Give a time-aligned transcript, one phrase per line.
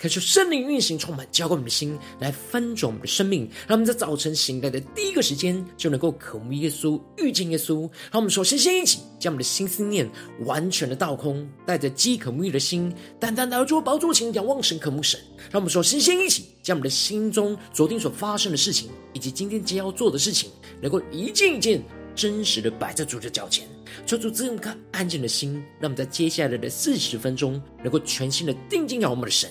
[0.00, 3.50] 渴求圣灵运行充满，浇灌我们的心，来翻转我们的生命。
[3.66, 7.80] 让我们在早晨醒来的第一个时间，就能够渴慕耶稣，遇见耶稣。
[8.12, 10.08] 让我们首先先一起将我们的心思念
[10.44, 15.18] 完全的倒空，带着饥渴慕义的心，单单来到主宝座前仰望神，渴慕神。
[15.50, 20.48] 让我们首先先一起将我们的心中昨天所发生的事情，以及今天将要做的事情，
[20.80, 21.82] 能够一件一件
[22.14, 23.66] 真实的摆在主的脚前。
[24.06, 29.50] 求主赐我们颗安静的心，让我们在接下来的四十分钟，能够全心的定睛仰望我们的神，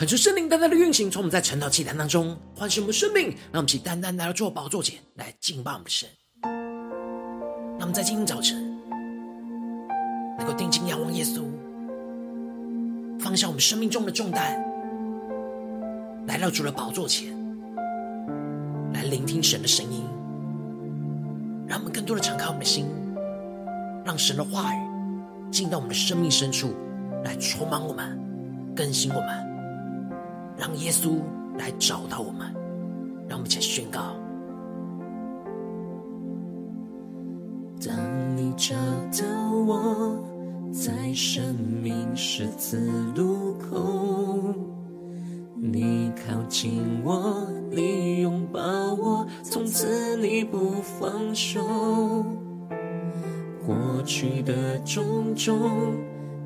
[0.00, 6.08] 恳求圣灵单单的运行，从我们在晨祷祭坛当中唤醒我们生命，让我们起单单来到做宝座前来敬拜我们的神。
[6.42, 8.80] 让我们在今天早晨
[10.38, 11.42] 能够定睛仰望耶稣，
[13.18, 14.58] 放下我们生命中的重担，
[16.26, 17.36] 来到主的宝座前
[18.94, 20.02] 来聆听神的声音，
[21.68, 22.86] 让我们更多的敞开我们的心，
[24.02, 24.78] 让神的话语
[25.52, 26.74] 进到我们的生命深处，
[27.22, 28.18] 来充满我们，
[28.74, 29.49] 更新我们。
[30.60, 31.22] 让耶稣
[31.56, 32.54] 来找到我们，
[33.26, 34.14] 让我们一起宣告：
[37.82, 37.96] 当
[38.36, 38.76] 你找
[39.10, 40.22] 到我，
[40.70, 42.78] 在生命十字
[43.16, 44.54] 路口，
[45.56, 48.60] 你靠近我，你拥抱
[48.96, 51.58] 我，从此你不放手。
[53.66, 55.58] 过去的种种，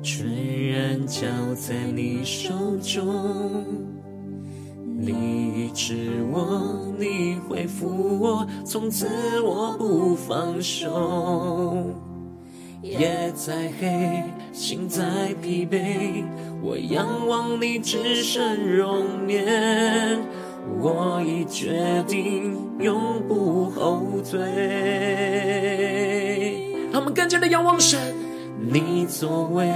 [0.01, 0.25] 全
[0.69, 3.93] 然交在你手中。
[4.97, 9.09] 你医治我，你恢复我，从此
[9.41, 11.85] 我不放手。
[12.81, 14.23] 夜再黑，
[14.53, 16.23] 心再疲惫，
[16.61, 20.17] 我仰望你至圣容颜。
[20.79, 24.39] 我已决定永不后退。
[26.93, 27.99] 他们更加的仰望神，
[28.57, 29.69] 你作为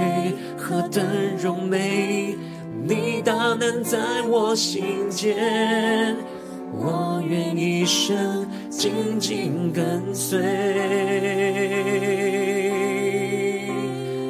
[0.56, 1.04] 何等
[1.36, 2.38] 荣美。
[2.82, 3.98] 你大能在
[4.28, 6.16] 我心间，
[6.72, 10.40] 我愿一生紧紧跟随。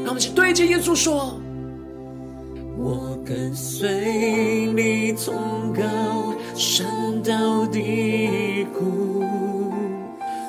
[0.05, 1.41] 让我们一起对着耶稣说：
[2.77, 5.35] 我跟随你从
[5.73, 6.87] 高山
[7.23, 9.23] 到低谷，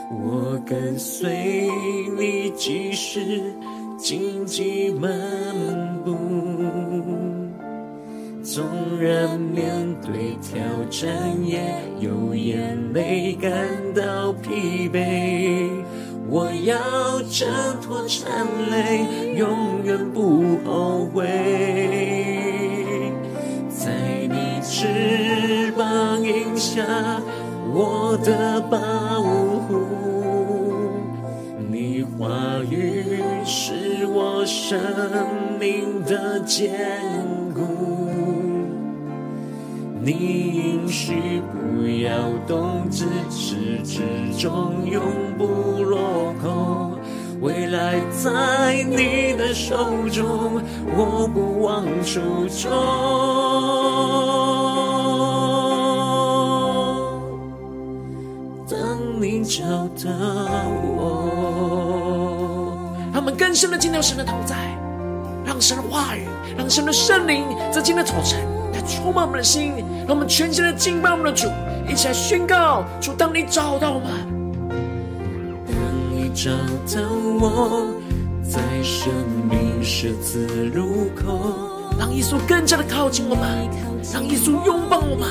[0.09, 1.69] 我跟随
[2.17, 3.53] 你即使
[3.97, 5.09] 荆棘漫
[6.03, 6.17] 步。
[8.53, 8.65] 纵
[8.99, 10.59] 然面对挑
[10.89, 11.09] 战，
[11.41, 11.61] 也
[12.01, 13.49] 有眼泪感
[13.95, 15.69] 到疲惫，
[16.29, 16.75] 我要
[17.29, 17.47] 挣
[17.81, 19.47] 脱缠累，永
[19.85, 21.23] 远不后悔。
[23.69, 23.89] 在
[24.29, 26.21] 你翅膀
[26.57, 26.83] 下，
[27.73, 29.21] 我的保
[29.61, 29.79] 护，
[31.69, 32.27] 你话
[32.69, 33.05] 语
[33.45, 34.77] 是我生
[35.57, 36.69] 命的坚
[37.37, 37.40] 固。
[40.03, 42.11] 你应许不要
[42.47, 44.01] 动，自始至
[44.35, 44.99] 终永
[45.37, 46.97] 不落空。
[47.39, 49.75] 未来在你的手
[50.09, 50.59] 中，
[50.95, 52.19] 我不忘初
[52.49, 52.71] 衷。
[58.67, 59.61] 当你找
[60.03, 60.09] 到
[60.97, 61.29] 我。
[63.13, 64.55] 他们更深的进到神的同在，
[65.45, 66.25] 让神的话语，
[66.57, 68.39] 让神的圣灵在今天早晨
[68.81, 69.73] 来充满我们的心，
[70.07, 71.47] 让我们全心的敬拜我们的主，
[71.87, 74.09] 一起来宣告：主，当你找到我们，
[75.67, 75.75] 当
[76.11, 76.51] 你找
[76.95, 77.07] 到
[77.39, 77.87] 我，
[78.43, 79.13] 在生
[79.49, 81.69] 命十字路口。
[81.99, 83.69] 让耶稣更加的靠近我们，
[84.11, 85.29] 让耶稣拥抱我们。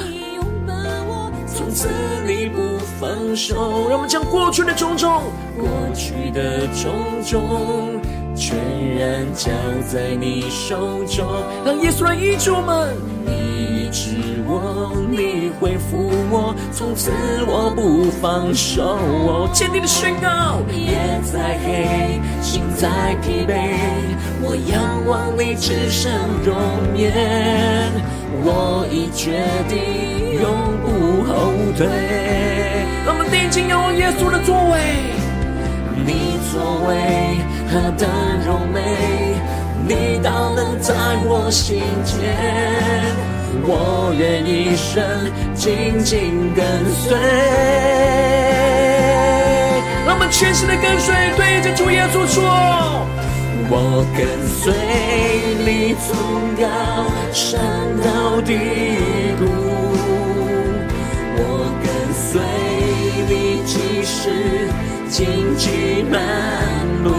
[1.52, 1.88] 从此
[2.26, 5.22] 你不放手，让我们将过去的种种，
[5.58, 6.94] 过去的种
[7.26, 8.00] 种，
[8.34, 8.56] 全
[8.96, 9.50] 然交
[9.88, 11.26] 在你手中。
[11.64, 12.96] 让耶稣来医治我们，
[13.26, 14.10] 医治
[14.46, 17.10] 我，你恢复我，从此
[17.46, 19.48] 我不放手。
[19.52, 22.88] 坚定的宣告，夜再黑，心再
[23.22, 23.76] 疲惫，
[24.42, 26.10] 我仰望你至圣
[26.44, 26.56] 容
[26.96, 27.12] 颜，
[28.42, 30.48] 我已决定永
[30.82, 31.86] 不后退。
[33.04, 34.78] 让我们定睛仰望耶稣的作为，
[36.06, 36.90] 你作为
[37.70, 38.08] 何等
[38.46, 38.78] 柔美，
[39.86, 40.94] 你大能在
[41.24, 42.16] 我心间，
[43.62, 45.02] 我愿一生
[45.54, 46.64] 紧紧跟
[46.94, 47.16] 随。
[50.06, 52.42] 让我们全心的跟随，对着主耶稣说：
[53.68, 54.72] 我跟随
[55.64, 56.10] 你从
[56.56, 56.64] 高
[57.32, 57.60] 山
[58.02, 58.48] 到低
[59.38, 59.46] 谷，
[61.36, 61.40] 我
[61.84, 62.42] 跟随
[63.28, 63.32] 你
[63.64, 64.18] 即使
[65.10, 65.26] 荆
[65.56, 66.20] 棘满
[67.02, 67.10] 路，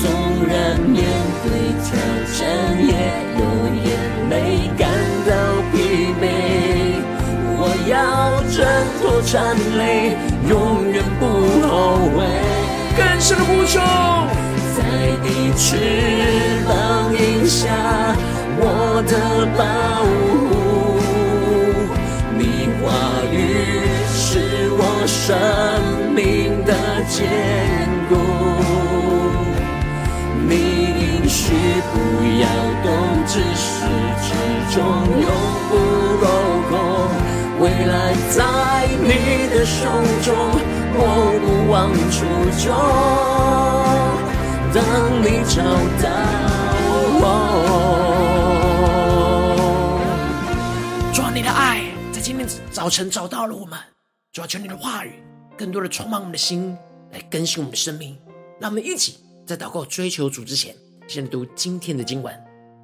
[0.00, 0.10] 纵
[0.48, 1.04] 然面
[1.44, 1.46] 对
[1.84, 1.86] 挑
[2.32, 2.40] 战
[2.86, 2.90] 也
[3.36, 3.40] 有
[3.76, 3.86] 眼
[4.30, 4.32] 泪
[4.78, 4.88] 感
[5.26, 5.30] 到
[5.70, 5.76] 疲
[6.18, 6.24] 惫，
[7.58, 7.92] 我要
[8.50, 8.56] 挣
[8.98, 10.16] 脱缠累，
[10.48, 10.50] 永
[10.90, 11.22] 远不
[11.68, 11.68] 后
[12.16, 12.18] 悔。
[12.96, 13.78] 更深的呼求，
[14.74, 14.78] 在
[15.22, 15.66] 你翅
[16.66, 17.68] 膀荫下，
[18.56, 19.12] 我的
[19.54, 19.60] 宝
[27.08, 27.26] 坚
[28.08, 28.14] 固，
[30.46, 31.54] 你应许
[31.92, 31.94] 不
[32.40, 32.46] 要
[32.84, 32.86] 动，
[33.26, 33.66] 至始
[34.22, 34.28] 至
[34.74, 34.76] 终
[35.20, 35.26] 永
[35.68, 35.72] 不
[36.20, 36.26] 落
[36.68, 36.72] 空，
[37.60, 37.94] 未来
[38.30, 38.36] 在
[39.02, 39.08] 你
[39.48, 39.76] 的手
[40.22, 40.26] 中。
[41.00, 41.02] 我
[41.40, 41.76] 不忘
[42.10, 42.18] 初
[42.64, 42.66] 衷，
[44.74, 44.76] 当
[45.22, 45.56] 你找
[46.02, 46.06] 到
[47.20, 47.22] 我，
[51.12, 51.82] 主啊，你的爱
[52.12, 53.78] 在今天早晨找到了我们。
[54.32, 55.22] 主啊，求你的话语
[55.56, 56.76] 更多的充满我们的心，
[57.18, 58.16] 来更新我们的生命。
[58.60, 60.74] 让我们一起在祷告追求主之前，
[61.08, 62.32] 先读今天的经文。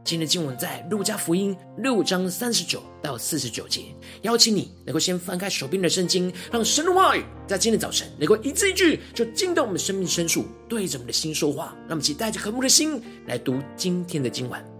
[0.05, 3.87] 今天的经文在路加福音六章三十九到四十九节。
[4.21, 11.75] 邀请你能够先翻开手边的圣经，让神的话语在今天早晨能够一字一句就进到我们的生命深处，对着我们的心说话。
[11.83, 14.74] 让我们一起带着渴慕的心来读今天的经文。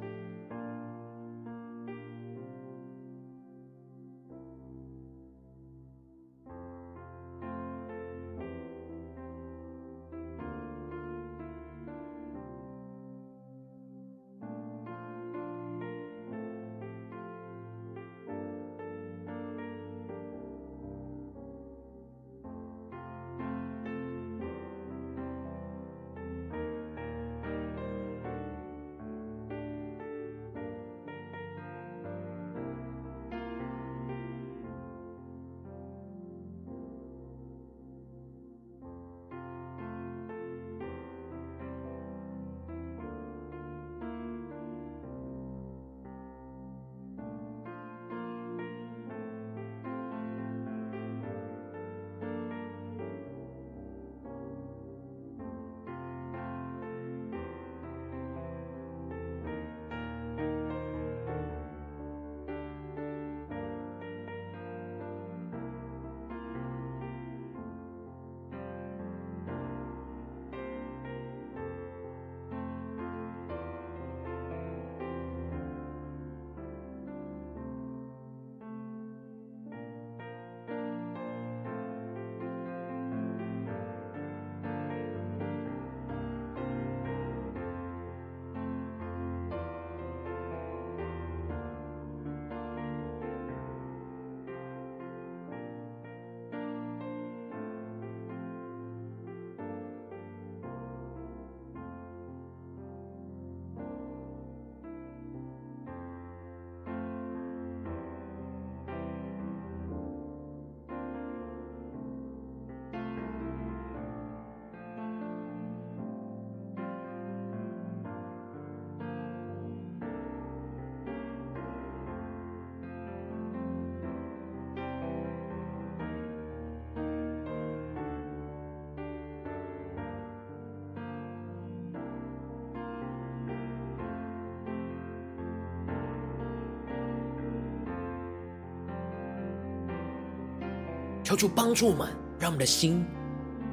[141.35, 143.05] 求主帮助我们，让我们的心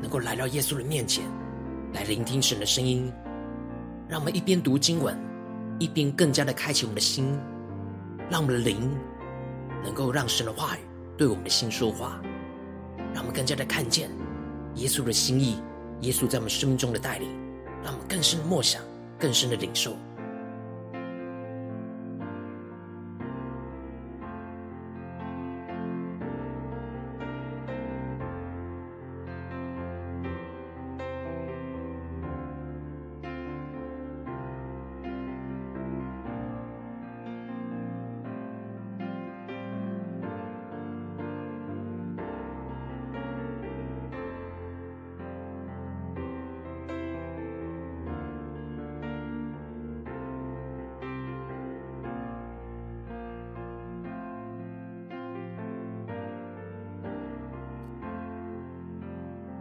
[0.01, 1.23] 能够来到耶稣的面前，
[1.93, 3.13] 来聆听神的声音。
[4.09, 5.15] 让我们一边读经文，
[5.77, 7.39] 一边更加的开启我们的心，
[8.31, 8.89] 让我们的灵
[9.83, 10.79] 能够让神的话语
[11.15, 12.19] 对我们的心说话，
[13.13, 14.09] 让我们更加的看见
[14.77, 15.61] 耶稣的心意，
[15.99, 17.29] 耶稣在我们生命中的带领，
[17.83, 18.81] 让我们更深的默想，
[19.19, 19.95] 更深的领受。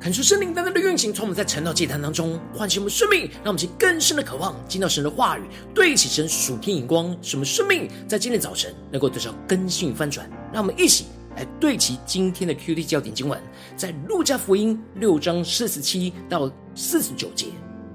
[0.01, 5.43] 感受圣灵单单的运行，从我们在晨祷祭坛当中唤醒我们生命，让我们去更深的渴望进到神的话语，
[5.75, 10.27] 对齐神属天眼光，使我们生命在今天早晨能够得到更新与翻转。
[10.55, 11.05] 让我们一起
[11.37, 13.39] 来对齐今天的 QT 焦点经文，
[13.77, 17.49] 在路加福音六章四十七到四十九节：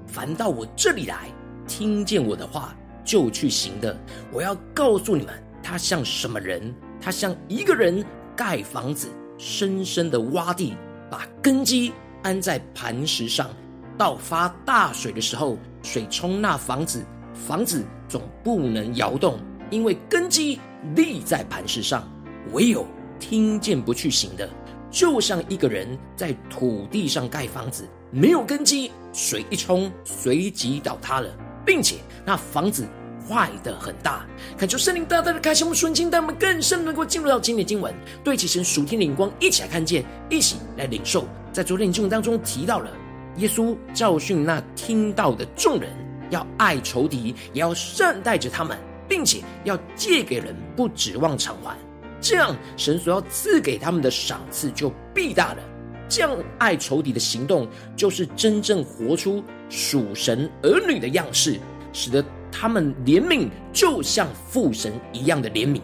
[0.06, 1.28] 凡到我这里来，
[1.66, 2.72] 听见我的话
[3.04, 3.98] 就去行的，
[4.32, 6.72] 我要告诉你们，他像什么人？
[7.00, 8.04] 他像一个人
[8.36, 9.08] 盖房子，
[9.38, 10.76] 深深的挖地。
[11.10, 13.48] 把根基安在磐石上，
[13.96, 19.38] 到发大水的时候，水冲那房子，房子总不能摇动，
[19.70, 20.60] 因为根基
[20.94, 22.08] 立在磐石上。
[22.52, 22.86] 唯有
[23.18, 24.48] 听见不去行的，
[24.90, 31.28] 就像一个人在土地上盖房子，没有根基，水一冲，随即倒塌了，
[31.64, 32.86] 并且那房子。
[33.28, 34.24] 坏的很大，
[34.56, 37.92] 恳求圣灵大大的开启我们顺境，带我们更深能够进入到今天的经文，
[38.22, 41.26] 对齐神属天的光，一起来看见，一起来领受。
[41.52, 42.90] 在昨天的经文当中提到了，
[43.36, 45.90] 耶稣教训那听到的众人，
[46.30, 48.78] 要爱仇敌，也要善待着他们，
[49.08, 51.76] 并且要借给人，不指望偿还。
[52.20, 55.62] 这样，神所要赐给他们的赏赐就必大了。
[56.08, 57.66] 这样爱仇敌的行动，
[57.96, 61.58] 就是真正活出属神儿女的样式，
[61.92, 62.24] 使得。
[62.58, 65.78] 他们怜悯，就像父神一样的怜悯。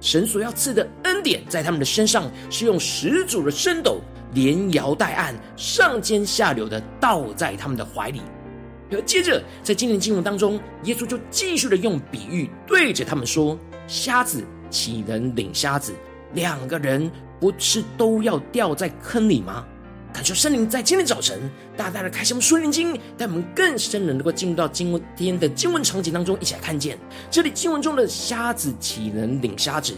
[0.00, 4.00] 神所要赐的恩典，在他们的身上是用十足的升斗，
[4.32, 8.20] 连摇带按，上尖下流的倒在他们的怀里。
[8.92, 15.92] 而接着，在今天经文当中，耶稣就继续的用比喻对着他们说：“瞎子岂能领瞎子？
[16.32, 19.66] 两个人不是都要掉在坑里吗？”
[20.14, 26.96] 感谢圣灵在今天早晨大大的开箱属灵经，带我们更深的能够进入到今天的经文场景当中，一起来看见
[27.32, 29.92] 这里经文中的瞎子岂能领瞎子？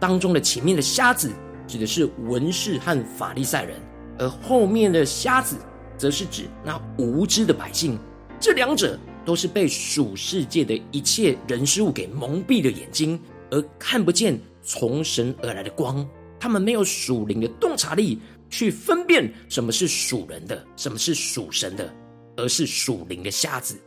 [0.00, 1.30] 当中的前面的瞎子
[1.68, 3.80] 指的是文士和法利赛人，
[4.18, 5.54] 而后面的瞎子
[5.96, 7.96] 则是指那无知的百姓。
[8.40, 13.20] 这两者都是被属世界的一切人事物给蒙蔽了眼睛，
[13.52, 16.04] 而看不见从神而来的光。
[16.40, 18.18] 他们没有属灵的洞察力。
[18.50, 21.90] 去分辨什么是属人的，什么是属神的，
[22.36, 23.78] 而是属灵的瞎子。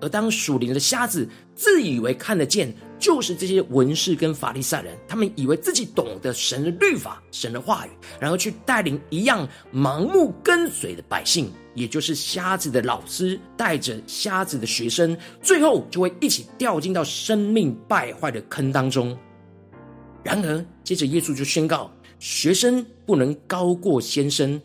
[0.00, 19.16] 而当属灵的瞎子自以为看得见，就是这些文士跟法利赛人，他们以为自己懂得神的律法、神的话语，然后去带领一样盲目跟随的百姓，也就是瞎子的老师带着瞎子的学生，最后就会一起掉进到生命败坏的坑当中。
[20.24, 21.88] 然而，接着耶稣就宣告。
[22.22, 24.62] 学生不能高过先生，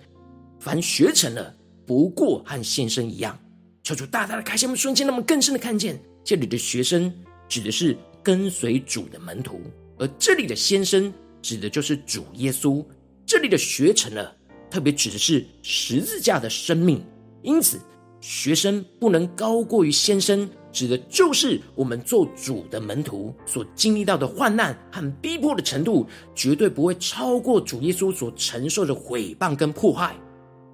[0.59, 1.51] 凡学成了，
[1.87, 3.35] 不过和先生一样。
[3.81, 7.11] 求主大大的开启我们瞬间，让我们更深的看见，这里的学生
[7.49, 9.59] 指的是跟随主的门徒，
[9.97, 11.11] 而这里的先生
[11.41, 12.85] 指的就是主耶稣。
[13.25, 14.37] 这里的学成了，
[14.69, 17.03] 特别指的是十字架的生命。
[17.41, 17.79] 因此，
[18.19, 20.49] 学生不能高过于先生。
[20.69, 26.05] 指的就是我们做主的门徒所经历到的患难和逼迫的程度，
[26.35, 30.15] 绝对不会超过主耶稣所承受的毁谤跟迫害。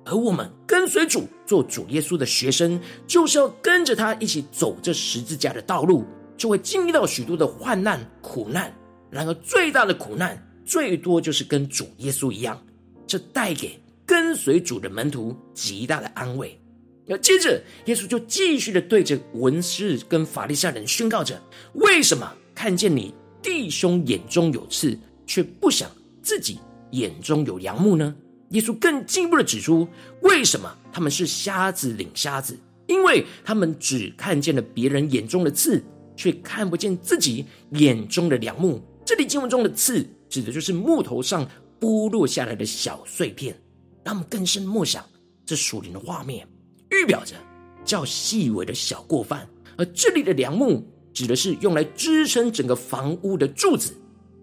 [0.04, 6.04] 而我们跟随主做主耶稣的学生，就是要跟着他一起走这十字架的道路，
[6.36, 8.74] 就会经历到许多的患难苦难。
[9.10, 12.62] 然而最大的苦难，最多就是跟主耶稣一样，
[13.08, 16.60] 这带给跟随主的门徒极大的安慰。
[17.06, 21.42] 那接着，耶稣就继续的对着文士跟法利赛人宣告着：
[21.74, 25.92] 为什么看见你弟兄眼中有刺，却不想
[26.22, 26.60] 自己
[26.92, 28.16] 眼中有梁木呢？
[28.52, 29.88] 耶稣更进一步的指出，
[30.22, 32.58] 为什么他们是瞎子领瞎子？
[32.88, 35.84] 因为他们只看见了别人眼中的刺，
[36.16, 38.82] 却看不见自己眼中的良木。
[39.06, 43.60] 这里经文中的刺，指的就是木头上剥落下来的小碎片，
[44.06, 45.04] 让我们更深默想
[45.46, 46.48] 这属灵的画面，
[46.94, 47.36] 预表着
[47.84, 49.48] 较细微的小过犯。
[49.76, 53.92] 而这里的梁木指的是用来支撑整个房屋的柱子，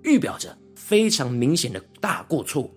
[0.02, 2.68] 预表着非常明显的大过错。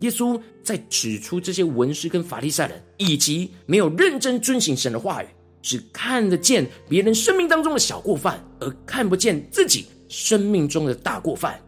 [0.00, 5.26] 耶稣在指出这些文士跟法利赛人，以及没有认真遵行神的话语，
[5.62, 11.60] 只看得见别人生命当中的小过犯，而看不见自己生命中的大过犯。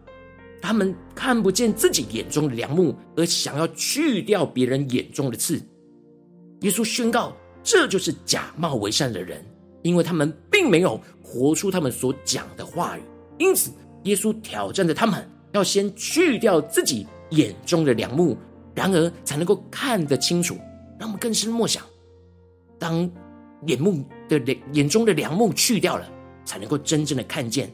[0.60, 5.62] 他们看不见自己眼中的梁木，而想要去掉别人眼中的刺。
[6.62, 9.44] 耶稣宣告，这就是假冒为善的人，
[9.82, 13.02] 因为他们并没有活出他们所讲的话语。
[13.38, 13.72] 因此，
[14.04, 17.06] 耶稣挑战着他们，要先去掉自己。
[17.30, 18.36] 眼中的梁木，
[18.74, 20.56] 然而才能够看得清楚。
[21.00, 21.82] 让我们更深默想：
[22.78, 23.10] 当
[23.66, 26.06] 眼目的眼中的梁木去掉了，
[26.44, 27.68] 才能够真正的看见。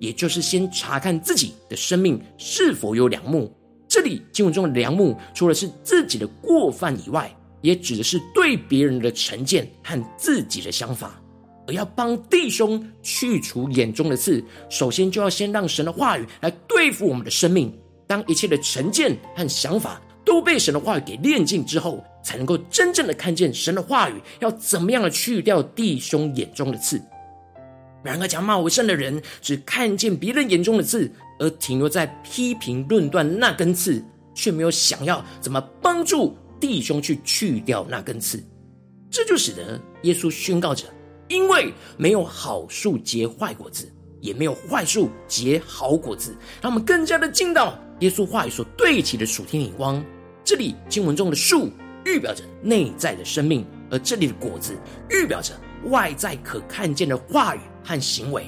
[0.00, 3.54] 也就是先查看自己的生命是否有梁木。
[3.86, 7.30] 这里经文中的梁木，除了是自己的过犯以外，
[7.66, 11.20] 也指的是对别人的成见和自己的想法。
[11.66, 17.76] 而要帮弟兄去除眼中的刺，首先就要先让神的话语来对付我们的生命。
[18.06, 27.02] 当一切的成见和想法都被神的话语给炼净之后，才能够真正的看见神的话语要怎么样的去掉弟兄眼中的刺。
[28.04, 34.00] 然而，假冒为善的人只看见别人眼中的刺，而停留在批评论断那根刺，
[34.36, 38.42] 却没有想要怎么帮助弟兄去去掉那根刺。
[39.10, 40.84] 这就使得耶稣宣告着：
[41.28, 47.78] 因为没有好树结坏果子，也没有坏树结好果子，让我们更加的进到。
[48.00, 50.04] 耶稣话语所对齐的属天眼光，
[50.44, 51.70] 这里经文中的树
[52.04, 54.76] 预表着内在的生命，而这里的果子
[55.08, 58.44] 预表着外在可看见的话语和行为。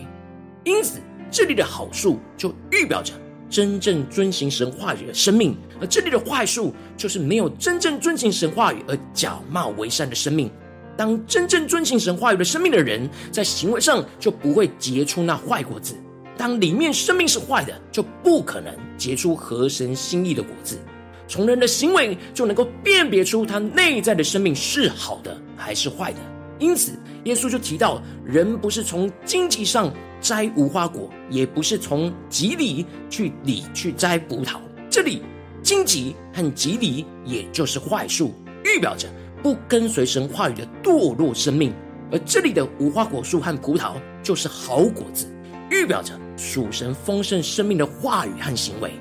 [0.65, 3.15] 因此，这里的好树就预表着
[3.51, 10.51] 真正遵行神话语的生命，而这里的坏树就是没有真正遵行神话语而假冒为善的生命。
[10.97, 15.95] 当真正遵行神话语的生命的人，在行为上就不会结出那坏果子。
[16.37, 20.79] 当里面生命是坏的，就不可能结出合神心意的果子。
[21.27, 26.19] 从人的行为就能够辨别出他内在的生命是好的还是坏的。
[26.59, 26.93] 因此，
[27.25, 34.59] 耶稣就提到，人不是从经济上摘无花果，也不是从蒺藜去里去摘葡萄。
[34.91, 35.23] 这里
[35.63, 38.33] 荆棘和蒺藜也就是坏树，
[38.65, 39.09] 预表着
[39.43, 41.71] 不跟随神话语的堕落生命；
[42.11, 45.27] 而这里的无花果树和葡萄就是好果子，
[45.71, 46.13] 预表着。
[46.41, 48.93] 属神丰盛生命的话语和行为。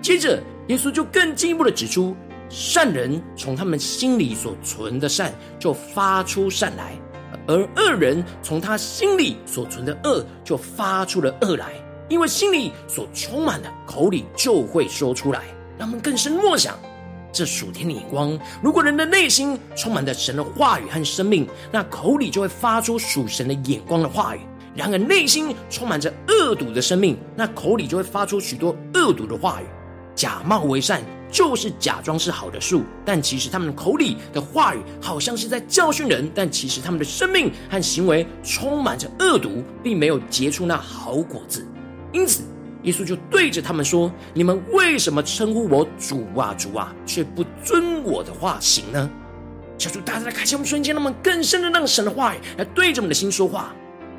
[0.00, 2.16] 接着，耶稣就更进一步的指出，
[2.48, 6.98] 善人从他们心里所存的善就发出善来，
[7.50, 11.72] 而恶人从他心里所存的恶就发出了恶来，
[12.08, 15.42] 因为心里所充满的，口里就会说出来。
[15.76, 16.78] 让我们更深默想
[17.32, 18.38] 这属天的眼光。
[18.62, 24.40] 如果人的内心充满着神的话语和生命，那口里就会发出属神的眼光的话语。
[24.72, 29.64] 然而，内心充满着恶毒的生命，那口里就会发出许多恶毒的话语。
[30.14, 41.66] 假冒为善，就是假装是好的树，但其实他们口里的话语好像是在教训人，但其实他们的生命和行为充满着恶毒，并没有结出那好果子。
[42.12, 42.42] 因此，
[42.82, 49.08] 耶稣就对着他们说：“你们为什么称呼我主啊主啊，却不遵我的话行呢？”
[49.78, 53.72] 求主大家来开启我们瞬间，让我们更深的让神的话语来对着我们的心说话。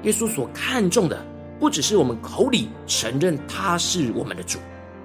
[0.03, 1.23] 耶稣所看重的，
[1.59, 4.57] 不只是我们口里承认他是我们的主，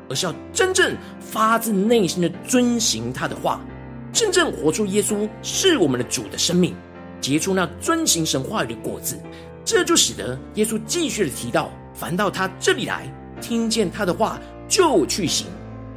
[0.09, 3.61] 而是要真正发自内心的遵行他的话，
[4.13, 6.75] 真正活出耶稣是我们的主的生命，
[7.21, 9.19] 结出那遵行神话语的果子。
[9.65, 14.39] 这就使得耶稣继续的提到：凡到他这里来，听见他的话
[14.69, 15.47] 就去行，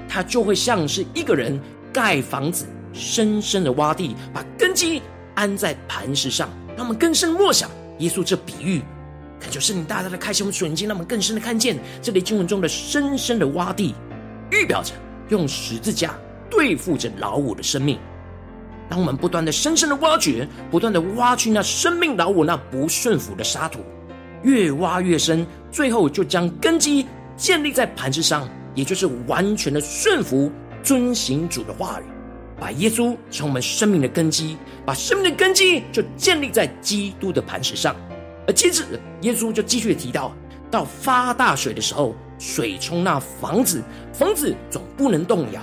[0.08, 1.60] 他就会像是一个人
[1.94, 5.02] 盖房子，深深的挖地，把根基
[5.36, 6.50] 安在磐石上。
[6.76, 7.70] 让我们更深默想。
[8.00, 8.82] 耶稣这比喻，
[9.40, 13.96] 恳求圣灵大大的开启我们眼睛，让我们更深的看见这里经文中的深深的洼地，
[14.52, 14.94] 预表着
[15.30, 16.14] 用十字架
[16.50, 17.98] 对付着老我的生命。
[18.90, 23.80] 当我们不断的深深的挖掘，不断的挖去那生命老我那不顺服的沙土，
[24.44, 27.06] 越挖越深，最后就将根基
[27.38, 30.52] 建立在磐石上，也就是完全的顺服
[30.84, 32.04] 遵行主的话语。
[32.60, 37.96] 把耶稣成我们生命的根基，把生命的根基就建立在基督的磐石上。
[38.50, 38.84] 而接着，
[39.22, 40.34] 耶稣就继续提到，
[40.72, 45.62] 到发大水的时候，水冲那房子，房子总不能动摇，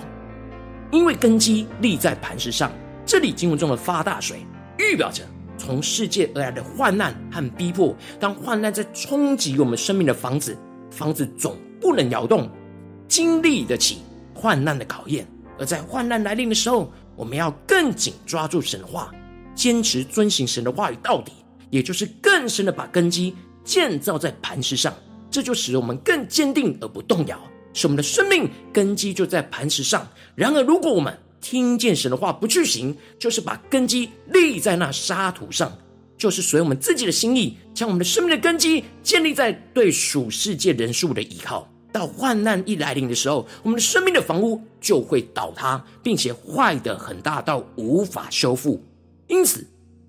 [0.93, 2.71] 因为根基立在磐石上。
[3.05, 4.47] 这里经文中的发大水，
[4.79, 5.25] 预表着
[5.59, 7.93] 从世界而来的患难和逼迫。
[8.21, 10.57] 当患难在冲击我们生命的房子，
[10.89, 12.49] 房子总不能摇动，
[13.09, 13.99] 经历得起
[14.33, 15.27] 患难的考验。
[15.59, 19.13] 而在患难来临的时候，我们要更紧抓住神的话，
[19.57, 21.33] 坚持遵行神的话语到底，
[21.71, 24.95] 也就是更深的把根基建造在磐石上。
[25.31, 27.39] 这就使我们更坚定而不动摇，
[27.75, 30.09] 使我们的生命根基就在磐石上。
[30.35, 35.77] 然而，如果我们听见神的话不去行，就是把根基立在那沙土上，
[36.17, 41.69] 就是随我们自己的心意，将我们的生命的根基建立在对属世界人数的依靠。
[41.93, 48.83] 到患难一来临的时候，我们的生命的房屋就会倒塌，并且坏得很大到无法修复。
[49.27, 49.67] 因此，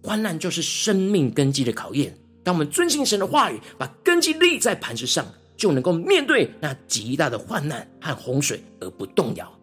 [0.07, 2.17] 患难就是生命根基的考验。
[2.41, 9.53] 当我们遵行神的话语，把根基立在磐石上，就能够面对那极大的患难和洪水而不动摇。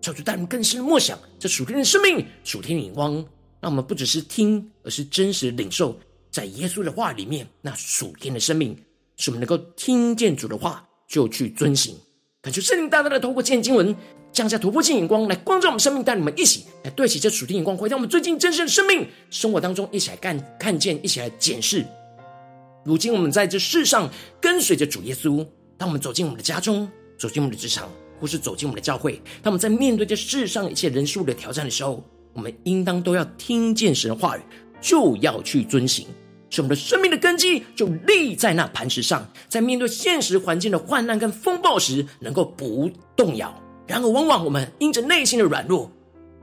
[0.00, 3.12] 求主带领更深的默想，这属天的生命、属天的眼光，
[3.60, 8.74] 让我们不只是听，而是真实领受在耶稣的话里面那属天的生命，
[9.18, 10.86] 使我们能够听见主的话。
[11.10, 11.96] 就去遵行，
[12.42, 13.94] 感谢圣灵大大的透过今天经文
[14.32, 21.84] 降下突破性眼光来光照我们生命，带你们一起来对齐这属天眼光，回到我们最近真实的生命生活当中，一起来看看见，一起来检视。
[22.82, 24.08] 如今我们在这世上
[24.40, 34.40] 跟随着主耶稣，当我们走进我们的家中，走进我们的职场，或是走进我们的教会，当我们在面对这世上一切人数的挑战的时候，我们应当都要听见神的话语，
[34.80, 36.06] 就要去遵行。
[36.50, 43.54] 使我们的生命的根基就立在那磐石上，在面对现实环境的患难跟风暴时，能够不动摇。
[43.86, 45.90] 然而，往往我们因着内心的软弱，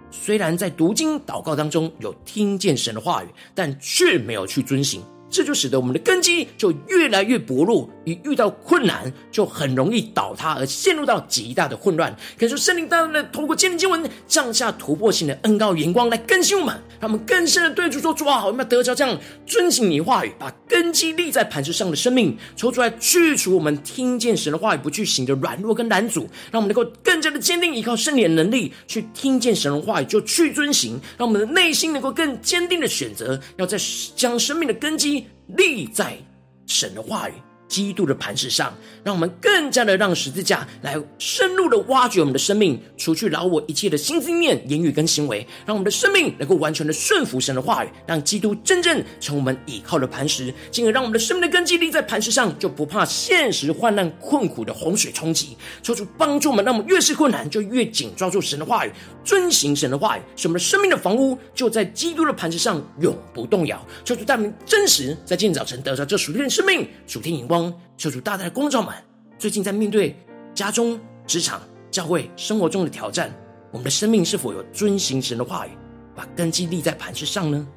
[0.09, 5.01] 虽然在读经祷告当中有听见神的话语，但却没有去遵行。
[5.29, 12.15] 这就使得我们的根基就越来越薄弱，一遇到困难就很容易倒塌，而陷入到极大的混乱。
[12.39, 33.77] 可以说，圣灵当然透过今天经文降下突破性的恩膏眼光来更新我们，让我们更深的对主说：“主啊，好，我们要得着这样遵行你话语，把根基立在磐石上的生命，抽出来去除我们听见神的话语不去行的软弱跟难阻，让我们能够更加的坚定依靠圣灵的能力去听见神的话语就去遵行，让我们的内心能够更坚定的选择，要在
[34.15, 35.16] 将生命的根基。”
[35.47, 36.17] 立在
[36.65, 37.33] 神的话语，
[37.67, 55.57] 基督的磐石上，让我们更加的让十字架来深入的挖掘我们的生命，除去老我一切的心思念、言语跟行为，让我们的生命能够完全的顺服神的话语，让基督真正成为我们倚靠的磐石，进而让我们的生命的根基立在磐石上，就不怕现实患难困苦的洪水冲击。
[55.83, 58.91] 求主帮助我们，让我们越是困难，就越紧抓住神的话语，
[59.25, 63.85] 遵行神的话语，使我们的生命的房屋就在基督的磐石上永不动摇。
[64.05, 67.56] 求主带领真实，在今天早晨得到这属天的生命、属天眼光。
[67.97, 68.93] 求主大大的光照们，
[69.37, 70.15] 最近在面对
[70.53, 73.31] 家中、职场、教会、生活中的挑战，
[73.71, 75.71] 我们的生命是否有遵行神的话语，
[76.15, 77.67] 把根基立在磐石上呢？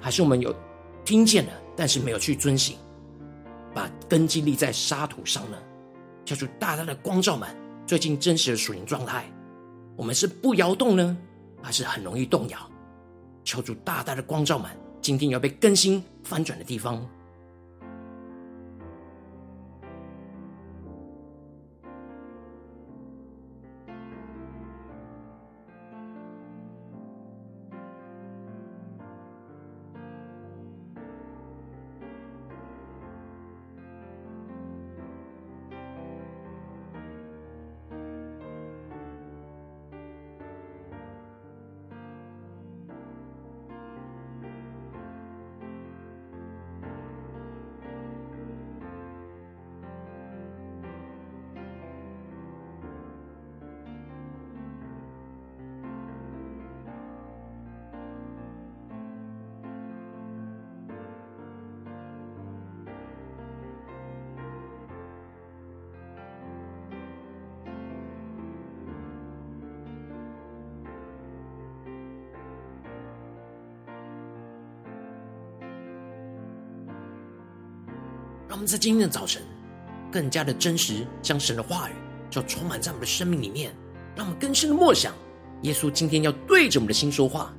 [0.00, 0.54] 还是我们有
[1.04, 2.76] 听见了，但是没有去遵行，
[3.74, 5.56] 把根基立在沙土上呢？
[6.24, 7.48] 求主大大的光照们，
[7.86, 9.24] 最近真实的属灵状态，
[9.96, 11.16] 我们是不摇动呢，
[11.62, 12.58] 还是很容易动摇？
[13.44, 17.04] 求主大大的光照们，今天要被更新翻转的地方。
[78.52, 79.40] 让我们在今天的早晨
[80.10, 81.92] 更加的真实，将神的话语
[82.28, 83.74] 就充满在我们的生命里面。
[84.14, 85.14] 让我们更深的默想，
[85.62, 87.50] 耶稣今天要对着我们的心说话。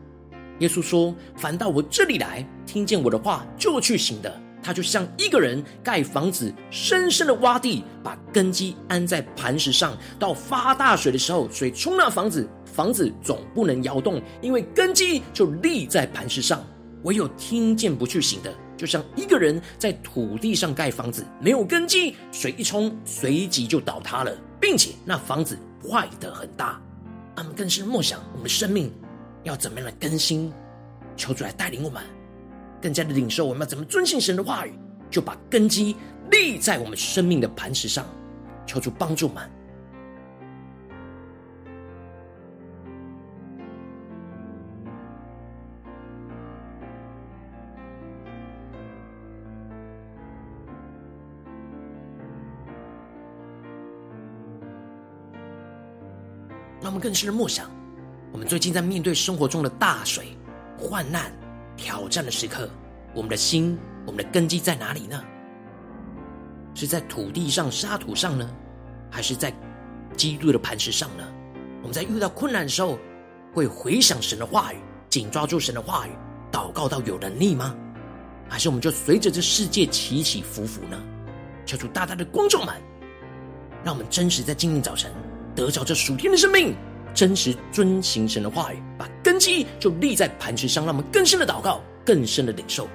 [0.59, 9.97] 耶稣说：“凡到我这里来，听见我的话就去行的，他就像一个人盖房子，深深的挖地，把根基安在磐石上。
[10.19, 16.63] 到发大水的时候，水冲那房子，房子总不能摇动，因为根基就立在磐石上。
[17.01, 26.81] 唯有听见不去行的。”就像一个人在土地上盖房子，没有根基，水一冲，随即就倒塌了，并且那房子坏得很大。
[27.33, 28.91] 他们更是默想，我们的生命
[29.43, 30.51] 要怎么样的更新，
[31.15, 32.03] 求主来带领我们，
[32.81, 34.73] 更加的领受我们要怎么遵信神的话语，
[35.09, 35.95] 就把根基
[36.29, 38.05] 立在我们生命的磐石上，
[38.67, 39.49] 求主帮助我们。
[56.83, 57.71] 让我们更深的默想，
[58.33, 60.37] 我们最近在面对生活中的大水、
[60.77, 61.31] 患难、
[61.77, 62.69] 挑战的时刻，
[63.13, 65.23] 我们的心、我们的根基在哪里呢？
[66.75, 68.53] 是在土地上、沙土上呢，
[69.09, 69.53] 还是在
[70.17, 71.23] 基督的磐石上呢？
[71.81, 72.99] 我们在遇到困难的时候，
[73.53, 76.11] 会回想神的话语，紧抓住神的话语，
[76.51, 77.73] 祷告到有能力吗？
[78.49, 81.01] 还是我们就随着这世界起起伏伏呢？
[81.65, 82.75] 求主大大的光照们，
[83.85, 85.09] 让我们真实在今天早晨
[85.55, 86.75] 得着这属天的生命，
[87.13, 92.87] 真实遵行神的话语，把根基就立在磐石上，让我们更深的祷告，更深的领受。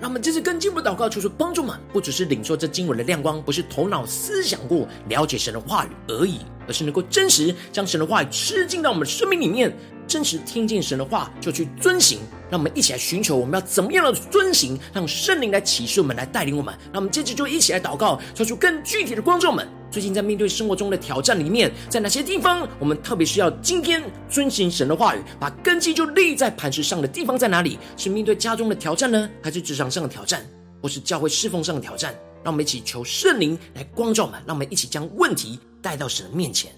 [0.00, 9.74] 让我们这次更进一步祷告，求主帮助们，不只是领受这经文的亮光，不是头脑思想过了解神的话语而已，而是能够真实将神的话语吃进到我们的生命里面，
[10.06, 12.18] 真实听见神的话就去遵行。
[12.50, 16.74] 让我们一起来寻求，我们要怎么样的遵行，让圣灵来启示我们，来带领我们。
[16.92, 19.66] 那我们接着就一起来祷告，求出更具体的光照们。
[19.94, 27.78] 最近在面对生活中的挑战里面，在哪些地方我们特别需要今天遵行神的话语，把根基就立在磐石上的地方在哪里？
[27.96, 30.44] 是面对家中的挑战呢，还是职场上的挑战，
[30.82, 32.12] 或是教会侍奉上的挑战？
[32.42, 36.72] 让我们一起求圣灵来光照们，让我们一起将问题带到神的面前。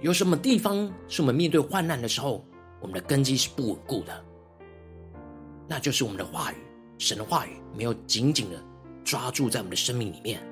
[0.00, 2.44] 有什么地方是我们面对患难的时候，
[2.80, 4.24] 我们的根基是不稳固的，
[5.68, 6.56] 那就是我们的话语，
[6.98, 8.62] 神的话语没有紧紧的
[9.04, 10.42] 抓住在我们的生命里面，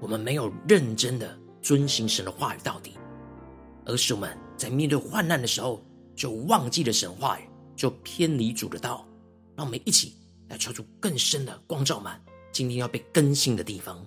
[0.00, 2.98] 我们没有认真的遵行神的话语到底，
[3.86, 9.06] 而是我们在面对患难的时候就忘记了神话语，就偏离主的道。
[9.56, 10.14] 让我们一起
[10.48, 14.06] 来求出更深的光照满，今天要被更新的地方。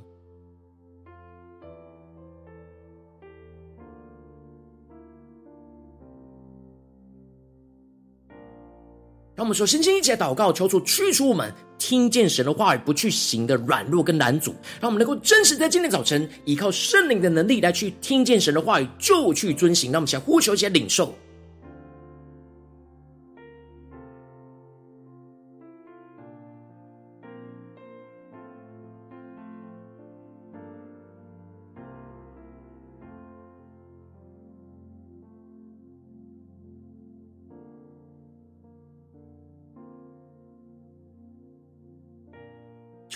[9.42, 19.92] 让我们说，星星一起来祷告，求主驱除我们听见神的话语不去行的软弱跟难阻，让我们能够真实在今天早晨依靠圣灵的能力来去听见神的话语，就去遵行。
[19.92, 21.16] 让我们先呼求，先领受。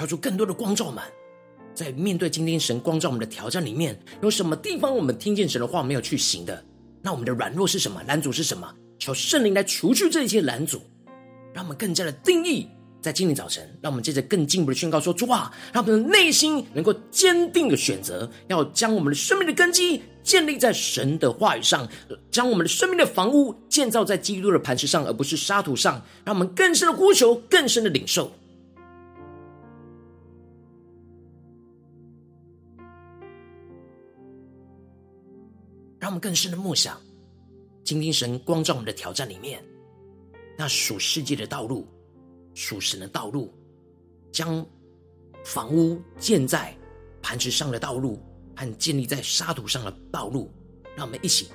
[0.06, 1.04] 敲出更多的光照们，
[1.74, 6.64] 在面对今天神光照我们的挑战里面，有什么地方我们听见神的话没有去行的？
[7.02, 8.04] 那我们的软弱是什么？
[8.08, 8.72] 拦阻是什么？
[9.00, 10.80] 求圣灵来除去这一切拦阻，
[11.56, 12.68] 让我们更加的定义。
[13.02, 21.90] 在今天早晨，让我们接着更进一步的宣告说：主啊，让我们的内心能够坚定的选择，要将我们的生命的根基建立在神的话语上，
[22.30, 26.00] 将我们的生命的房屋建造在基督的磐石上，而不是沙土上。
[26.24, 28.32] 让我们更深的呼求，更深的领受。
[36.06, 37.02] 让我们更深的默想，
[37.84, 39.60] 今天神光照我们的挑战里面，
[40.56, 41.88] 那属世界的道路，
[42.54, 43.52] 属神的道路，
[44.32, 44.64] 将
[45.44, 46.78] 房屋建在
[47.24, 48.22] 磐石上的道路，
[48.56, 50.54] 和建立在沙土上的道路，
[50.96, 51.48] 让我们一起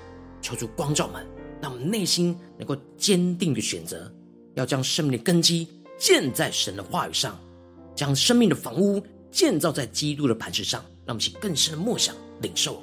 [0.42, 1.24] 求主光照们，
[1.62, 4.12] 让我们内心能够坚定的选择，
[4.56, 7.38] 要将生命的根基建在神的话语上，
[7.94, 12.82] 将生命的房屋建造在基督的磐石上，让我们一起更深的默想领受。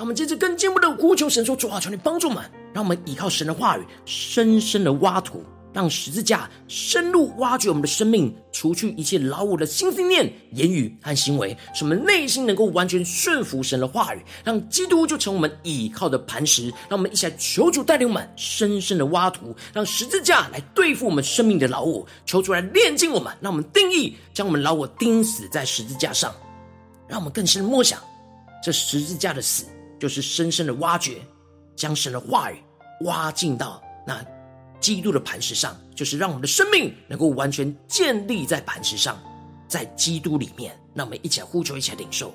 [0.00, 16.68] 让我们接着更进一步的呼求神说：“主啊，求你帮助我们，让我们依靠神的话语，深深的挖土，让十字架深入挖掘我们的生命，除去一切老我的心思念、言语和行为，使我们内心能够完全顺服神的话语，让基督就成我们倚靠的磐石。
[16.88, 26.34] 让我们一起来求主带领我们，深深的挖土，让十字架来对付我们生命的老我，求主来炼净我们，让我们定义将我们老我钉死在十字架上，
[27.06, 28.00] 让我们更深的默想
[28.64, 29.66] 这十字架的死。”
[30.00, 31.18] 就是深深的挖掘
[31.76, 32.56] 将神的话语
[33.02, 34.24] 挖进到那
[34.80, 39.22] 基督的磐石上就是让我们的生命能够完全建立在磐石上
[39.68, 42.34] 在基督里面那我们一起来呼求一起来领受。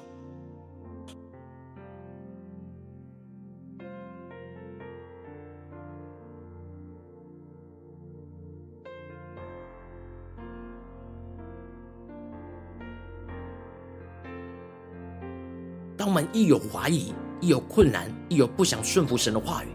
[15.98, 17.12] 当我们一有怀疑
[17.46, 19.68] 一有困难、一有不想顺服神的话语，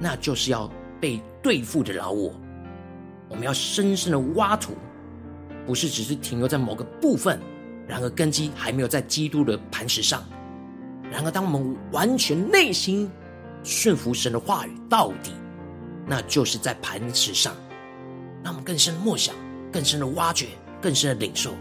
[0.00, 0.68] 那就是要
[1.00, 2.34] 被对付的老我。
[3.28, 4.72] 我们要深深的挖土，
[5.64, 7.38] 不是只是停留在某个部分，
[7.86, 10.20] 然而根基还没有在基督的磐石上。
[11.12, 13.08] 然而，当我们完全内心
[13.62, 15.30] 顺服神的话语到底，
[16.04, 17.54] 那就是在磐石上。
[18.42, 19.32] 让我们更深的默想，
[19.70, 20.48] 更深的挖掘，
[20.80, 21.52] 更深的领受。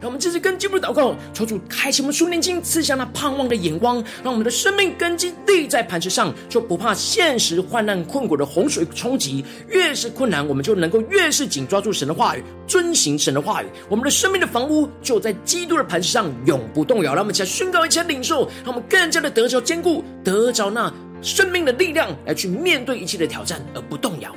[0.00, 9.44] 让我们继续跟进步祷告，求主开启我们属灵经，赐下那盼望的眼光，让我们的生命根基立在磐石上，就不怕现实患难困苦的洪水冲击。
[9.68, 13.66] 越是困难，我们就能够越是紧抓住神的话语，遵行神的话语。
[13.88, 17.14] 我们的生命的房屋就在基督的磐石上，永不动摇。
[17.14, 24.34] 让我们一起来宣告，一起来领受，让我们更加的得着坚固，得着那生命的力量，来去面对一切的挑战而不动摇。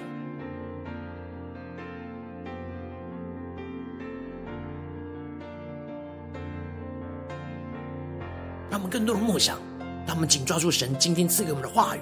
[8.90, 9.60] 更多的梦想，
[10.08, 12.00] 他们紧抓住神今天赐给我们的话语，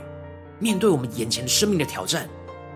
[0.59, 2.27] 面对我们眼前的生命的挑战，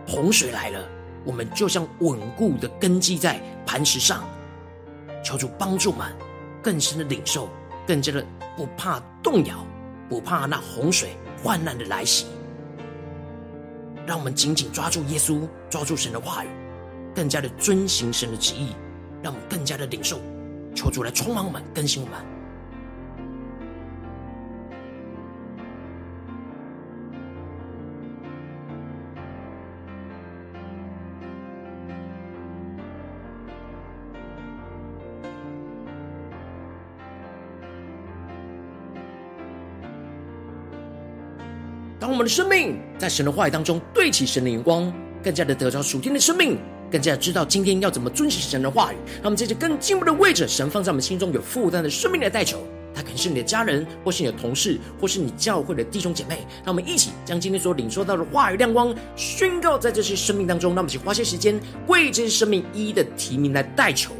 [0.07, 0.87] 洪水来了，
[1.23, 4.23] 我们就像稳固的根基在磐石上。
[5.23, 6.11] 求主帮助我们
[6.61, 7.47] 更深的领受，
[7.87, 8.25] 更加的
[8.57, 9.65] 不怕动摇，
[10.09, 12.25] 不怕那洪水患难的来袭。
[14.05, 16.47] 让我们紧紧抓住耶稣，抓住神的话语，
[17.15, 18.75] 更加的遵行神的旨意，
[19.21, 20.19] 让我们更加的领受。
[20.73, 22.40] 求主来充满我们，更新我们。
[42.21, 46.57] 们的生命在神的话语当中对齐神的眼光，更加的得着属天的生命，
[46.91, 48.95] 更加知道今天要怎么遵循神的话语。
[49.15, 52.59] 让我们在这更进一步的位置，神放在我们心中有负担的生命来代求。
[52.93, 56.45] 他可能是你的家人，或是你的同事，或是你教会的弟兄姐妹。
[56.63, 60.75] 让我们一起将今天所领受到的话语亮光宣告在这些生命当中。
[60.75, 64.11] 让我们一起花些时间为这些生命一一的提名来代求。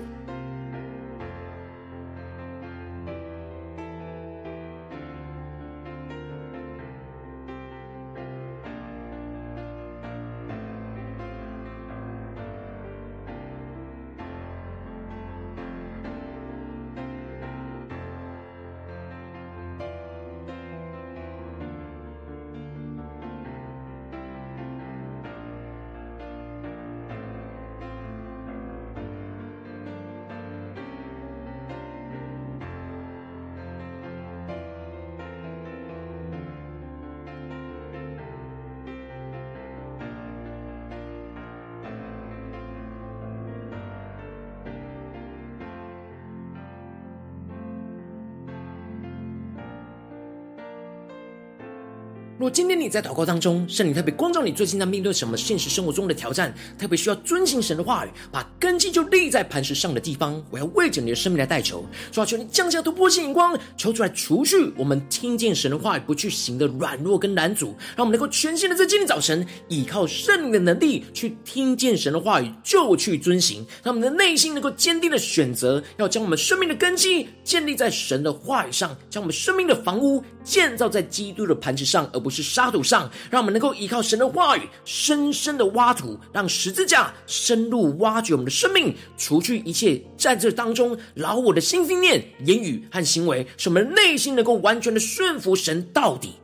[52.41, 96.35] 如果今天你在祷告当中，圣灵特别光照你，最近在面对什么现实生活中的挑战，特别需要遵行神的话语，把根基就立在磐石上的地方，我要为着你的生命来代求，说求你降下突破性眼光，求出来除去我们听见神的话语不去行的软弱跟拦阻，让我们能够全新的在今天早晨，依靠圣灵的能力去听见神的话语，就去遵行，让我们的内心能够坚定的选择，要将我们生命的根基建立在神的话语上，将我们生命的房屋建造在基督的磐石上，而不是沙土上，让我们能够依靠神的话语，深深的挖土，让十字架深入挖掘我们的生命，除去一切在这当中老我的心、心念、言语和行为，使我们内心能够完全的顺服神到底，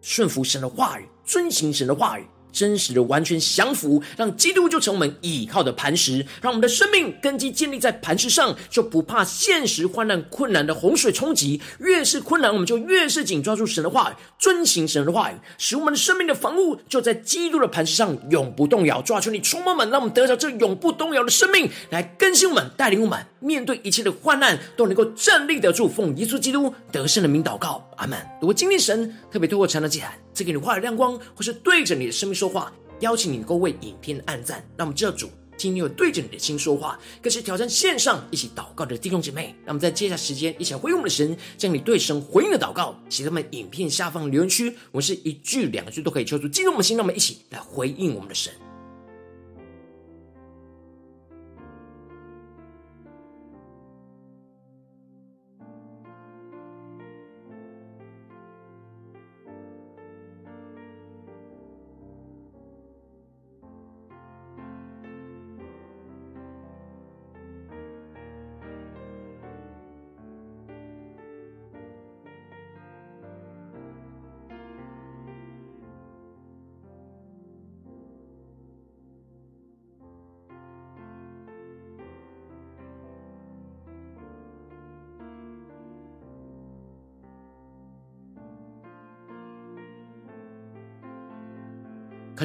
[0.00, 2.26] 顺服神的话语，遵行神的话语。
[2.58, 11.62] 真实的完全降服，让基督就成我们倚靠的磐石，让我们的生命根基建立在磐石上，就不怕现实患难困难的洪水冲击。
[11.78, 19.00] 越是困难，我们就越是紧抓住神的话语，遵行神的话语，使我们的生命的房屋就在基督的磐石上永不动摇。
[19.02, 25.88] 抓住你充满们，让我们得着这永不动摇的生命，来更新我们，带领我们面对一切的患难都能够站立得住。
[25.88, 28.18] 奉耶稣基督得胜的名祷告，阿门。
[28.40, 39.52] 如果今天神特别透过晨祷祭坛赐给你话语亮光，或是对着你的生命说话，邀请你能够为影片按赞，让我们知道主今天有对着你的心说话，更是挑战线上一起祷告的弟兄姐妹。
[39.66, 48.52] 那么在接下来时间一起来回应我们的神，将你对神回应的祷告写在我们影片下方留言区，我们是一句两句都可以求助激动我们的心，让我们一起来回应我们的神。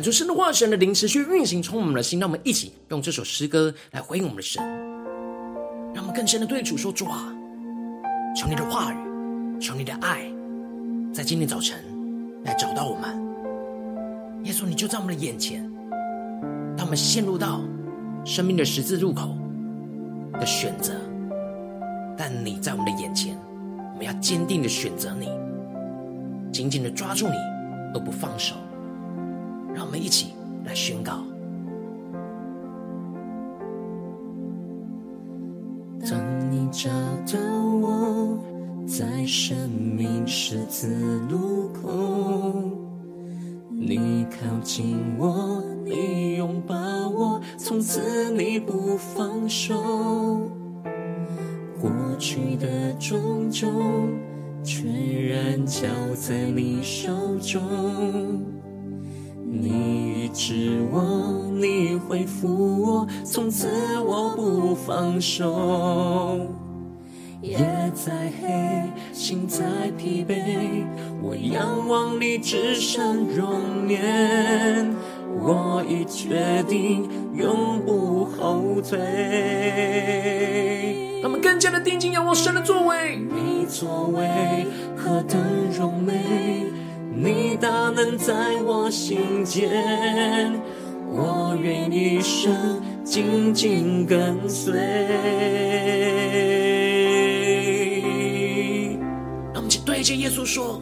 [0.03, 2.19] 求神的话、神的灵持续运行，充满我们的心。
[2.19, 4.61] 让我们一起用这首诗歌来回应我们的神，
[5.93, 7.33] 让我们更深的对主说：主啊，
[8.35, 10.29] 求你的话语，求你的爱，
[11.13, 11.79] 在今天早晨
[12.43, 13.17] 来找到我们。
[14.43, 15.63] 耶稣，你就在我们的眼前，
[16.75, 17.61] 当我们陷入到
[18.25, 19.37] 生命的十字路口
[20.33, 20.93] 的选择，
[22.17, 23.37] 但你在我们的眼前，
[23.93, 25.29] 我们要坚定的选择你，
[26.51, 27.35] 紧紧的抓住你，
[27.93, 28.55] 而不放手。
[29.73, 30.33] 让我们一起
[30.65, 31.23] 来宣告。
[36.09, 36.19] 当
[36.51, 36.89] 你找
[37.25, 37.39] 到
[37.81, 38.37] 我，
[38.85, 42.69] 在生命十字路口，
[43.69, 46.75] 你靠近我，你拥抱
[47.09, 49.73] 我，从此你不放手。
[51.81, 53.71] 过去的种种，
[54.63, 58.52] 全然交在你手中。
[59.55, 63.67] 你医治我，你恢复我，从此
[63.99, 66.47] 我不放手。
[67.39, 67.59] 夜
[67.93, 70.33] 再黑，心再疲惫，
[71.21, 74.91] 我仰望你至圣容颜，
[75.39, 78.97] 我已决定永不后退。
[81.21, 85.39] 让我们更加的定睛仰望神的作为，你作为何等
[85.77, 86.71] 荣美。
[87.15, 88.33] 你大能在
[88.65, 89.69] 我心间，
[91.07, 94.73] 我愿一生紧紧跟随。
[99.53, 100.81] 让我们一起对着耶稣说：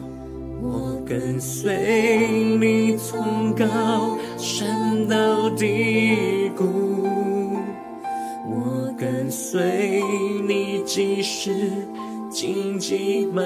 [0.62, 2.28] 我跟随
[2.58, 6.64] 你从高山到低谷，
[8.48, 10.02] 我跟随
[10.48, 11.52] 你即使
[12.30, 13.44] 荆棘满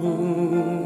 [0.00, 0.81] 布。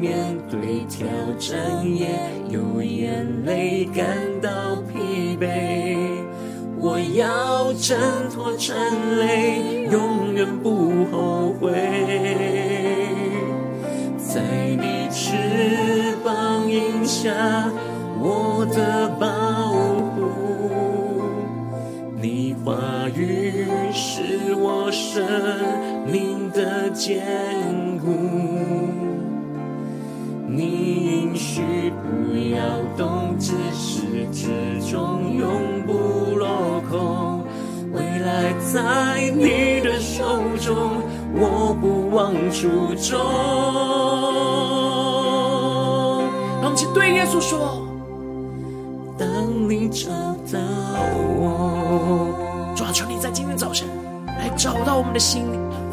[0.00, 1.06] 面对挑
[1.38, 2.08] 战，也
[2.48, 4.06] 有眼泪感
[4.40, 5.96] 到疲惫，
[6.78, 7.98] 我要挣
[8.32, 8.76] 脱缠
[9.18, 11.72] 累，永远不后悔。
[14.18, 14.40] 在
[14.76, 17.32] 你翅膀荫下，
[18.20, 19.26] 我的保
[20.14, 20.30] 护，
[22.20, 25.24] 你话语是我生
[26.06, 27.87] 命的坚
[31.58, 32.62] 应许不要
[32.96, 37.44] 动，至始至终永不落空。
[37.92, 40.22] 未来在你的手
[40.60, 41.02] 中，
[41.34, 42.68] 我不忘初
[43.02, 43.18] 衷。
[46.62, 47.82] 让我们对耶稣说：
[49.18, 49.28] 当
[49.68, 50.08] 你找
[50.52, 50.60] 到
[51.40, 52.32] 我，
[52.76, 53.88] 主啊，求你在今天早晨
[54.26, 55.42] 来找到我们的心，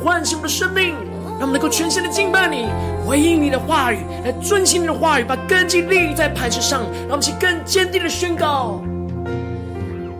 [0.04, 0.94] 唤醒我们的生命。
[1.38, 2.68] 让我们能够全心的敬拜你，
[3.06, 6.84] 回应你的话语，来遵行你的话语，把根基立在磐石上。
[7.08, 8.82] 让我们去更坚定的宣告。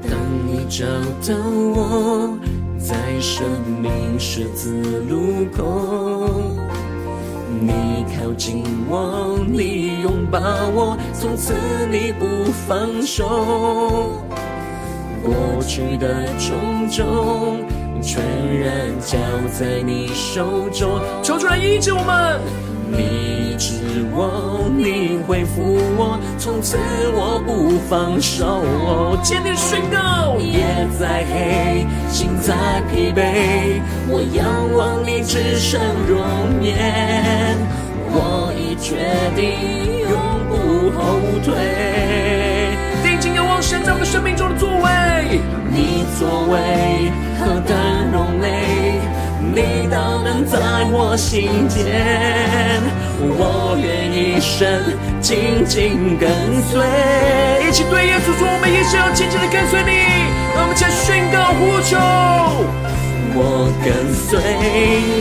[0.04, 0.12] 当
[0.46, 0.86] 你找
[1.26, 1.40] 到
[1.74, 2.38] 我，
[2.78, 3.48] 在生
[3.82, 6.30] 命十字路口，
[7.60, 10.40] 你靠近我，你拥抱
[10.74, 11.54] 我，从此
[11.90, 14.12] 你不放手。
[15.24, 17.66] 过去的种种。
[18.06, 18.22] 全
[18.60, 19.18] 然交
[19.52, 22.40] 在你手中，求主来医治我们。
[22.88, 23.74] 你治
[24.14, 26.78] 我，你恢复我，从此
[27.16, 29.18] 我不放手。
[29.24, 32.54] 坚定宣告，夜再黑，心再
[32.92, 34.46] 疲惫，我仰
[34.78, 36.22] 望你至圣容
[36.62, 37.58] 颜，
[38.12, 38.96] 我已决
[39.36, 40.14] 定永
[40.48, 41.50] 不后退。
[43.04, 44.70] 定睛仰望神在我们生命中的作，
[45.70, 46.54] 你作为
[47.40, 47.76] 何等
[48.12, 49.00] 荣美，
[49.54, 50.58] 你大能在
[50.92, 51.84] 我心间，
[53.20, 54.82] 我愿一生
[55.22, 56.30] 紧紧跟
[56.70, 56.82] 随。
[57.68, 59.92] 一起对耶稣说，我们一生要紧紧的跟随你。
[60.56, 61.98] 让我们一起宣告呼求，
[63.38, 64.40] 我跟随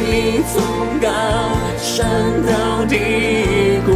[0.06, 0.54] 你从
[1.00, 1.08] 高
[1.76, 2.06] 山
[2.46, 2.94] 到低
[3.84, 3.90] 谷，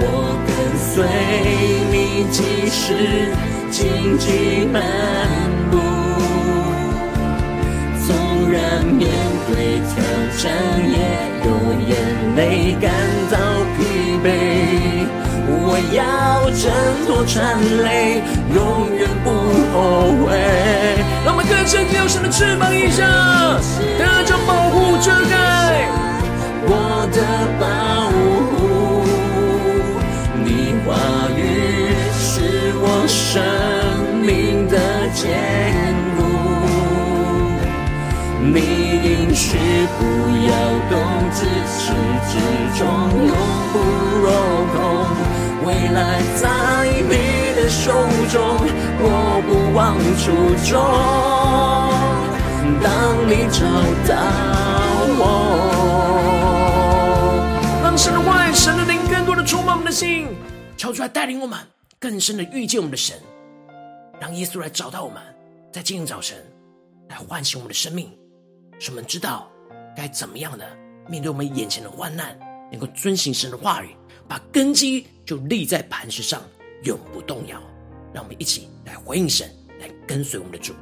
[0.00, 0.04] 我
[0.46, 1.04] 跟随
[1.92, 1.94] 你
[2.30, 3.28] 即使
[3.72, 4.82] 荆棘满
[5.70, 5.80] 布。
[8.98, 9.08] 面
[9.48, 9.94] 对挑
[10.38, 10.44] 战，
[10.90, 10.94] 也
[11.44, 11.46] 有
[11.88, 11.90] 眼
[12.36, 12.40] 泪
[12.80, 12.84] 感
[13.30, 13.34] 到
[13.76, 13.80] 疲
[14.22, 14.26] 惫。
[15.48, 15.54] 我
[15.92, 15.98] 要
[16.50, 16.62] 挣
[17.06, 17.34] 脱缠
[17.82, 18.22] 累，
[18.54, 18.58] 永
[18.96, 19.26] 远不
[19.72, 19.74] 后
[20.22, 20.26] 悔。
[21.24, 23.00] 让我们更深有神的翅膀一下，
[23.98, 25.34] 得着保护遮盖。
[26.64, 26.70] 我
[27.12, 27.16] 的
[27.58, 27.62] 保
[28.52, 28.60] 护，
[30.44, 30.46] 你
[30.84, 30.88] 话
[31.30, 31.31] 语是我
[33.12, 33.42] 生
[34.22, 34.76] 命的
[35.12, 35.28] 坚
[36.16, 36.20] 固。
[38.40, 38.56] 你
[39.04, 39.58] 应许
[39.98, 40.02] 不
[40.48, 40.50] 要
[40.88, 40.92] 动，
[41.30, 41.92] 自始
[42.30, 42.32] 至
[42.78, 42.80] 终
[43.26, 43.32] 永
[43.72, 43.74] 不
[44.24, 44.26] 落
[44.72, 44.74] 空。
[45.66, 45.98] 未来
[46.40, 46.42] 在
[47.08, 47.92] 你的手
[48.30, 48.40] 中，
[48.98, 49.06] 我
[49.46, 49.80] 不忘
[50.16, 50.24] 初
[50.70, 50.72] 衷。
[52.82, 52.90] 当
[53.28, 53.60] 你找
[54.08, 54.10] 到
[55.18, 55.20] 我，
[57.84, 60.28] 让神的话语、神的灵更多的充满我们的心，
[60.76, 61.58] 求主来带领我们
[62.02, 63.16] 更深的遇见我们的神，
[64.20, 65.22] 让耶稣来找到我们，
[65.70, 66.36] 在今天早晨
[67.08, 68.10] 来唤醒我们的生命。
[68.80, 69.48] 使我们知道
[69.94, 70.68] 该怎么样的
[71.08, 72.36] 面对我们眼前的患难，
[72.72, 73.94] 能够遵行神的话语，
[74.26, 76.42] 把根基就立在磐石上，
[76.82, 77.62] 永不动摇。
[78.12, 79.48] 让我们一起来回应神，
[79.78, 80.74] 来跟随我们的主。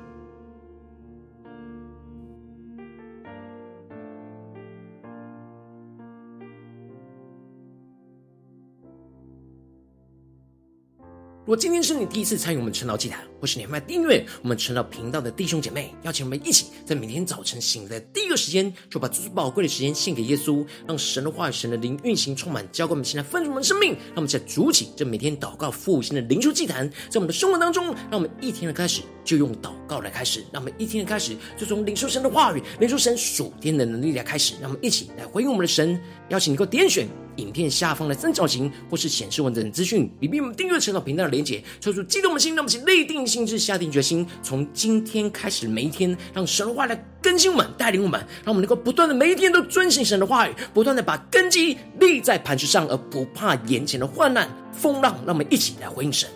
[11.41, 23.93] 如果今天是你第一次参与我们晨祷祭坛，或是你还没订阅我们晨祷频道的弟兄姐妹，邀请我们一起在每天早晨醒来的第一个时间，就把最宝贵的时间献给耶稣，让神的话语、神的灵运行充满，浇灌我们现在丰盛的生命。
[23.93, 34.57] 让我们在主起这每天祷告复兴的灵修祭坛，在我们的生活当中，让我们一天的开始就用祷告来开始，让我们一天的开始就从领受神的话语、领受神属天的能力来开始。
[34.61, 37.09] 让我们一起来回应我们的神，邀请你给我点选。
[37.41, 55.15] 影片下方的三角形，或是显示完整资讯，里面我们订阅陈老频道的连结，抽出激动的心，让我们起立定心智，下定决心，从今天开始，每一天，让神话来更新我们，带领我们，让我们能够不断的每一天都遵行神的话语，不断的把根基立在磐石上，而不怕眼前的患难风浪。
[55.27, 56.29] 让我们一起来回应神。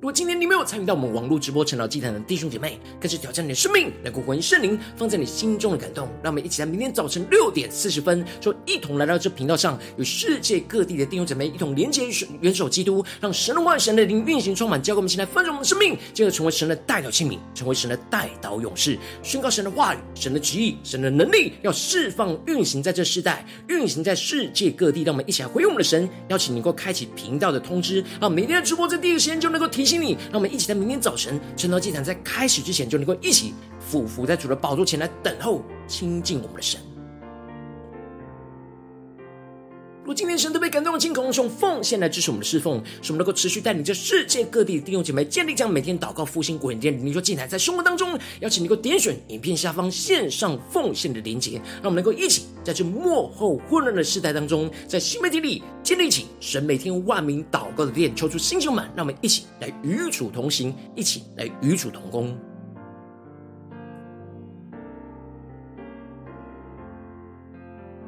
[0.00, 6.08] 如果今天你没有参与到我们网络直播晨祷祭坛的弟兄姐妹，更是挑战你的生命，能够回应圣灵放在你心中的感动。
[6.22, 12.04] 让我们一起在明天早晨六点四十分，就一同来到这频道上，与世界各地的弟兄姐妹一同连接、
[12.40, 25.02] 元首基督，让神的万、神的灵运行充满，交给我们现在丰盛我们的生命，进而成为神的代祷器皿，成为神的代祷勇士，宣告神的话语、神的旨意、神的能力，要释放运行在这世代，运行在世界各地。
[25.02, 29.87] 让我们一起来回应我们的神，邀请你能够开启频道的通知，让每天的直播在第一个时间就能够提。
[29.88, 36.78] 请你，让我们一起在明天早晨晨祷祭坛在开始之前，就能够一起俯伏在主的宝座前来等候亲近我们的神。
[40.08, 62.34] 如果今天神都被感动的惊恐，用奉献来支持我们的侍奉，使我们能够持续带领着世界各地的弟兄姐妹建立这样每天祷告复兴稳定的灵修祭坛，在生活当中，邀请你能够点选影片下方线上奉献的连结，让我们能够一起在这幕后混乱的时代当中，在新媒体里建立起神每天万名祷告的殿，求出星球们，让我们一起来与主同行，一起来与主同工。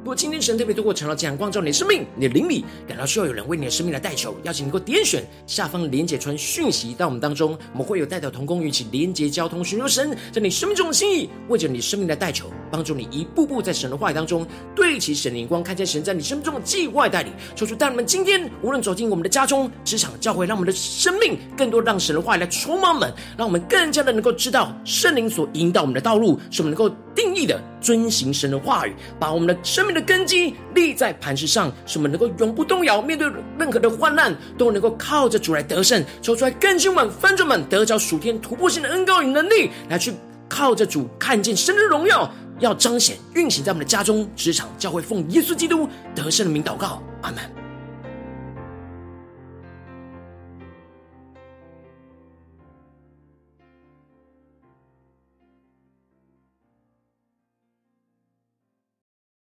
[0.00, 17.30] 如果今天神特别透过晨祷祭坛光照你的生命，你的灵里感到需要有人为你的生命来代求，邀请你能够点选下方连结传讯息到我们当中，我们会有代表同工与其连结交通，寻求神在你生命中的心意，为着你生命的代求，帮助你一步步在神的话语当中对齐神的眼光，看见神在你生命中的计划带领。
[17.54, 29.90] 求主带我们今天无论走进我们的家中、职场、教会，让我们的生命更多让神的话语来充满我们，让我们更加的能够知道圣灵所引导我们的道路，是我们能够定义的遵行神的话语，把我们的生命。
[29.90, 33.02] 的根基立在磐石上，使我们能够永不动摇。
[33.02, 33.28] 面对
[33.58, 36.04] 任何的患难，都能够靠着主来得胜。
[36.22, 40.14] 抽出来更新们、翻转们，得着属天突破性的恩膏与能力，来去
[40.48, 47.69] 靠着主看见神的荣耀，要彰显运行在我们的家中、职场、教会，奉耶稣基督得胜的名祷告，阿门。